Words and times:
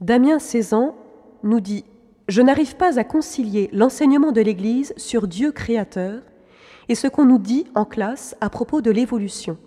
Damien 0.00 0.38
Cézanne 0.38 0.92
nous 1.42 1.58
dit 1.58 1.84
Je 2.28 2.40
n'arrive 2.40 2.76
pas 2.76 3.00
à 3.00 3.04
concilier 3.04 3.68
l'enseignement 3.72 4.30
de 4.30 4.40
l'Église 4.40 4.94
sur 4.96 5.26
Dieu 5.26 5.50
créateur 5.50 6.22
et 6.88 6.94
ce 6.94 7.08
qu'on 7.08 7.24
nous 7.24 7.38
dit 7.38 7.66
en 7.74 7.84
classe 7.84 8.36
à 8.40 8.48
propos 8.48 8.80
de 8.80 8.92
l'évolution. 8.92 9.58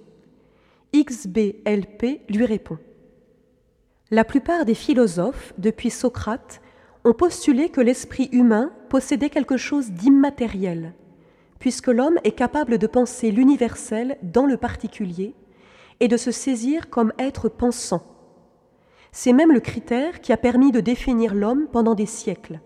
XBLP 0.96 2.22
lui 2.30 2.46
répond 2.46 2.78
La 4.10 4.24
plupart 4.24 4.64
des 4.64 4.74
philosophes, 4.74 5.54
depuis 5.58 5.90
Socrate, 5.90 6.62
ont 7.04 7.14
postulé 7.14 7.68
que 7.68 7.82
l'esprit 7.82 8.30
humain 8.32 8.72
possédait 8.88 9.30
quelque 9.30 9.58
chose 9.58 9.92
d'immatériel, 9.92 10.94
puisque 11.60 11.88
l'homme 11.88 12.20
est 12.24 12.32
capable 12.32 12.78
de 12.78 12.88
penser 12.88 13.32
l'universel 13.32 14.18
dans 14.24 14.46
le 14.46 14.56
particulier 14.56 15.36
et 16.00 16.08
de 16.08 16.18
se 16.18 16.32
saisir 16.32 16.90
comme 16.90 17.12
être 17.20 17.50
pensant. 17.50 18.21
C'est 19.12 19.34
même 19.34 19.52
le 19.52 19.60
critère 19.60 20.22
qui 20.22 20.32
a 20.32 20.38
permis 20.38 20.72
de 20.72 20.80
définir 20.80 21.36
l'homme 21.36 21.68
pendant 21.72 21.96
des 21.96 22.06
siècles. 22.06 22.62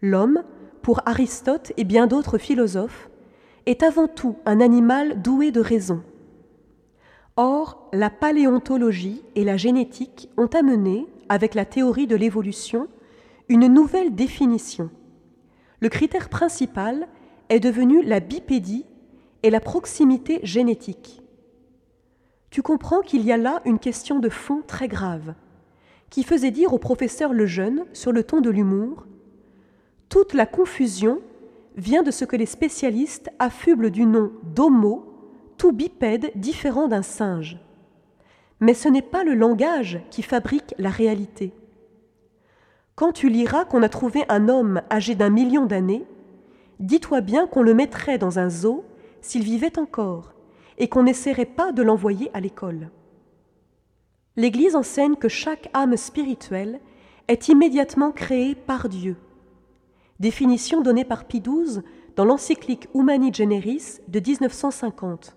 L'homme, 0.00 0.42
pour 0.82 1.00
Aristote 1.06 1.72
et 1.76 1.84
bien 1.84 2.08
d'autres 2.08 2.38
philosophes, 2.38 3.08
est 3.66 3.84
avant 3.84 4.08
tout 4.08 4.36
un 4.44 4.60
animal 4.60 5.22
doué 5.22 5.52
de 5.52 5.60
raison. 5.60 6.02
Or, 7.36 7.88
la 7.92 8.10
paléontologie 8.10 9.22
et 9.36 9.44
la 9.44 9.56
génétique 9.56 10.28
ont 10.36 10.48
amené, 10.48 11.06
avec 11.28 11.54
la 11.54 11.64
théorie 11.64 12.08
de 12.08 12.16
l'évolution, 12.16 12.88
une 13.48 13.68
nouvelle 13.68 14.14
définition. 14.14 14.90
Le 15.78 15.88
critère 15.88 16.28
principal 16.28 17.06
est 17.48 17.60
devenu 17.60 18.02
la 18.02 18.18
bipédie 18.18 18.84
et 19.44 19.50
la 19.50 19.60
proximité 19.60 20.40
génétique. 20.42 21.22
Tu 22.50 22.62
comprends 22.62 23.00
qu'il 23.00 23.22
y 23.22 23.32
a 23.32 23.36
là 23.36 23.62
une 23.64 23.78
question 23.78 24.18
de 24.18 24.28
fond 24.28 24.62
très 24.66 24.88
grave 24.88 25.34
qui 26.12 26.24
faisait 26.24 26.50
dire 26.50 26.74
au 26.74 26.78
professeur 26.78 27.32
Lejeune, 27.32 27.86
sur 27.94 28.12
le 28.12 28.22
ton 28.22 28.42
de 28.42 28.50
l'humour, 28.50 29.06
Toute 30.10 30.34
la 30.34 30.44
confusion 30.44 31.20
vient 31.74 32.02
de 32.02 32.10
ce 32.10 32.26
que 32.26 32.36
les 32.36 32.44
spécialistes 32.44 33.30
affublent 33.38 33.90
du 33.90 34.04
nom 34.04 34.30
d'homo, 34.54 35.06
tout 35.56 35.72
bipède 35.72 36.30
différent 36.34 36.86
d'un 36.86 37.00
singe. 37.00 37.58
Mais 38.60 38.74
ce 38.74 38.90
n'est 38.90 39.00
pas 39.00 39.24
le 39.24 39.32
langage 39.32 40.02
qui 40.10 40.20
fabrique 40.20 40.74
la 40.76 40.90
réalité. 40.90 41.54
Quand 42.94 43.12
tu 43.12 43.30
liras 43.30 43.64
qu'on 43.64 43.82
a 43.82 43.88
trouvé 43.88 44.24
un 44.28 44.50
homme 44.50 44.82
âgé 44.90 45.14
d'un 45.14 45.30
million 45.30 45.64
d'années, 45.64 46.04
dis-toi 46.78 47.22
bien 47.22 47.46
qu'on 47.46 47.62
le 47.62 47.72
mettrait 47.72 48.18
dans 48.18 48.38
un 48.38 48.50
zoo 48.50 48.84
s'il 49.22 49.44
vivait 49.44 49.78
encore, 49.78 50.34
et 50.76 50.88
qu'on 50.90 51.04
n'essaierait 51.04 51.46
pas 51.46 51.72
de 51.72 51.82
l'envoyer 51.82 52.30
à 52.34 52.40
l'école. 52.40 52.90
L'Église 54.36 54.76
enseigne 54.76 55.16
que 55.16 55.28
chaque 55.28 55.68
âme 55.74 55.96
spirituelle 55.96 56.80
est 57.28 57.48
immédiatement 57.48 58.12
créée 58.12 58.54
par 58.54 58.88
Dieu. 58.88 59.16
Définition 60.20 60.80
donnée 60.80 61.04
par 61.04 61.24
Pie 61.24 61.42
XII 61.42 61.82
dans 62.16 62.24
l'encyclique 62.24 62.88
Humani 62.94 63.32
Generis 63.32 63.98
de 64.08 64.20
1950. 64.20 65.36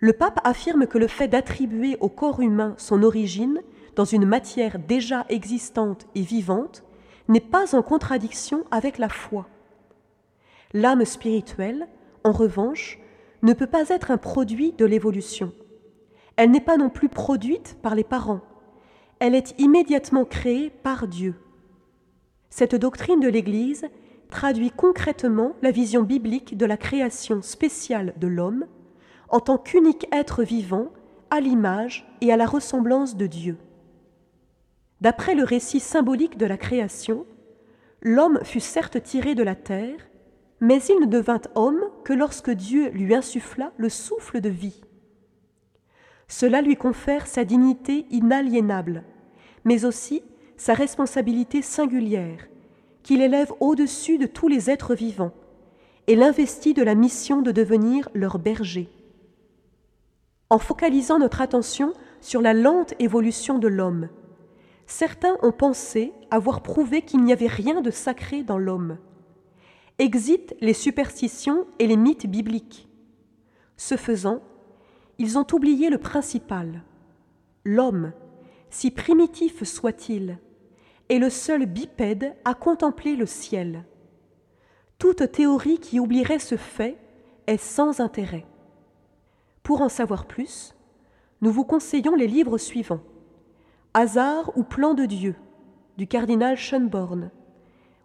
Le 0.00 0.12
pape 0.12 0.40
affirme 0.44 0.86
que 0.86 0.98
le 0.98 1.06
fait 1.06 1.28
d'attribuer 1.28 1.96
au 2.00 2.08
corps 2.08 2.40
humain 2.40 2.74
son 2.76 3.02
origine 3.02 3.62
dans 3.94 4.04
une 4.04 4.26
matière 4.26 4.78
déjà 4.78 5.24
existante 5.28 6.06
et 6.14 6.22
vivante 6.22 6.84
n'est 7.28 7.40
pas 7.40 7.74
en 7.76 7.82
contradiction 7.82 8.64
avec 8.70 8.98
la 8.98 9.08
foi. 9.08 9.48
L'âme 10.74 11.04
spirituelle, 11.04 11.86
en 12.24 12.32
revanche, 12.32 12.98
ne 13.42 13.52
peut 13.52 13.66
pas 13.66 13.88
être 13.88 14.10
un 14.10 14.18
produit 14.18 14.72
de 14.72 14.84
l'évolution. 14.84 15.52
Elle 16.36 16.50
n'est 16.50 16.60
pas 16.60 16.76
non 16.76 16.90
plus 16.90 17.08
produite 17.08 17.78
par 17.82 17.94
les 17.94 18.04
parents. 18.04 18.42
Elle 19.18 19.34
est 19.34 19.54
immédiatement 19.58 20.24
créée 20.24 20.70
par 20.70 21.08
Dieu. 21.08 21.34
Cette 22.50 22.74
doctrine 22.74 23.20
de 23.20 23.28
l'Église 23.28 23.86
traduit 24.28 24.70
concrètement 24.70 25.54
la 25.62 25.70
vision 25.70 26.02
biblique 26.02 26.56
de 26.56 26.66
la 26.66 26.76
création 26.76 27.42
spéciale 27.42 28.12
de 28.18 28.26
l'homme 28.26 28.66
en 29.28 29.40
tant 29.40 29.58
qu'unique 29.58 30.06
être 30.12 30.42
vivant 30.42 30.88
à 31.30 31.40
l'image 31.40 32.06
et 32.20 32.32
à 32.32 32.36
la 32.36 32.46
ressemblance 32.46 33.16
de 33.16 33.26
Dieu. 33.26 33.56
D'après 35.00 35.34
le 35.34 35.44
récit 35.44 35.80
symbolique 35.80 36.38
de 36.38 36.46
la 36.46 36.56
création, 36.56 37.26
l'homme 38.02 38.40
fut 38.42 38.60
certes 38.60 39.02
tiré 39.02 39.34
de 39.34 39.42
la 39.42 39.54
terre, 39.54 40.08
mais 40.60 40.78
il 40.84 41.00
ne 41.00 41.06
devint 41.06 41.40
homme 41.54 41.82
que 42.04 42.12
lorsque 42.12 42.50
Dieu 42.50 42.90
lui 42.90 43.14
insuffla 43.14 43.72
le 43.76 43.88
souffle 43.88 44.40
de 44.40 44.48
vie. 44.48 44.82
Cela 46.28 46.60
lui 46.60 46.76
confère 46.76 47.26
sa 47.26 47.44
dignité 47.44 48.06
inaliénable, 48.10 49.04
mais 49.64 49.84
aussi 49.84 50.22
sa 50.56 50.74
responsabilité 50.74 51.62
singulière, 51.62 52.48
qu'il 53.02 53.22
élève 53.22 53.52
au-dessus 53.60 54.18
de 54.18 54.26
tous 54.26 54.48
les 54.48 54.70
êtres 54.70 54.94
vivants, 54.94 55.34
et 56.06 56.16
l'investit 56.16 56.74
de 56.74 56.82
la 56.82 56.94
mission 56.94 57.42
de 57.42 57.52
devenir 57.52 58.08
leur 58.14 58.38
berger. 58.38 58.88
En 60.50 60.58
focalisant 60.58 61.18
notre 61.18 61.40
attention 61.40 61.92
sur 62.20 62.40
la 62.40 62.54
lente 62.54 62.94
évolution 63.00 63.58
de 63.58 63.68
l'homme, 63.68 64.08
certains 64.86 65.36
ont 65.42 65.52
pensé 65.52 66.12
avoir 66.30 66.62
prouvé 66.62 67.02
qu'il 67.02 67.22
n'y 67.22 67.32
avait 67.32 67.48
rien 67.48 67.80
de 67.80 67.90
sacré 67.90 68.42
dans 68.42 68.58
l'homme. 68.58 68.98
Exit 69.98 70.54
les 70.60 70.74
superstitions 70.74 71.66
et 71.78 71.86
les 71.86 71.96
mythes 71.96 72.26
bibliques. 72.26 72.88
Ce 73.76 73.96
faisant, 73.96 74.40
ils 75.18 75.38
ont 75.38 75.46
oublié 75.52 75.90
le 75.90 75.98
principal. 75.98 76.82
L'homme, 77.64 78.12
si 78.70 78.90
primitif 78.90 79.64
soit-il, 79.64 80.38
est 81.08 81.18
le 81.18 81.30
seul 81.30 81.66
bipède 81.66 82.34
à 82.44 82.54
contempler 82.54 83.16
le 83.16 83.26
ciel. 83.26 83.84
Toute 84.98 85.30
théorie 85.32 85.78
qui 85.78 86.00
oublierait 86.00 86.38
ce 86.38 86.56
fait 86.56 86.98
est 87.46 87.60
sans 87.60 88.00
intérêt. 88.00 88.46
Pour 89.62 89.82
en 89.82 89.88
savoir 89.88 90.26
plus, 90.26 90.74
nous 91.40 91.50
vous 91.50 91.64
conseillons 91.64 92.14
les 92.14 92.26
livres 92.26 92.58
suivants 92.58 93.02
Hasard 93.94 94.52
ou 94.56 94.62
plan 94.62 94.94
de 94.94 95.06
Dieu 95.06 95.34
du 95.96 96.06
cardinal 96.06 96.56
Schönborn 96.56 97.30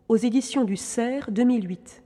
aux 0.07 0.16
éditions 0.16 0.63
du 0.63 0.78
Cerf 0.78 1.31
2008. 1.31 2.03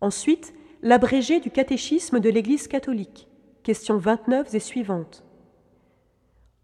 Ensuite, 0.00 0.54
l'abrégé 0.82 1.40
du 1.40 1.50
catéchisme 1.50 2.20
de 2.20 2.28
l'Église 2.30 2.68
catholique 2.68 3.28
questions 3.66 3.98
29 3.98 4.54
et 4.54 4.60
suivantes. 4.60 5.24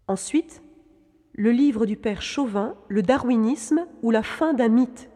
Ensuite, 0.07 0.63
le 1.33 1.51
livre 1.51 1.85
du 1.85 1.97
père 1.97 2.21
Chauvin, 2.21 2.77
Le 2.87 3.01
darwinisme 3.01 3.85
ou 4.03 4.09
la 4.09 4.23
fin 4.23 4.53
d'un 4.53 4.69
mythe, 4.69 5.09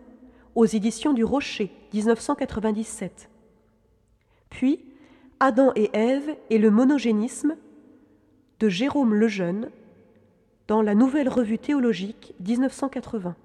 aux 0.54 0.66
éditions 0.66 1.14
du 1.14 1.24
Rocher, 1.24 1.72
1997. 1.94 3.30
Puis, 4.50 4.84
Adam 5.40 5.72
et 5.78 5.90
Ève 5.94 6.36
et 6.50 6.58
le 6.58 6.72
monogénisme, 6.72 7.56
de 8.60 8.68
Jérôme 8.68 9.14
Lejeune, 9.14 9.70
dans 10.68 10.82
la 10.82 10.94
Nouvelle 10.94 11.30
Revue 11.30 11.58
théologique, 11.58 12.34
1980. 12.46 13.38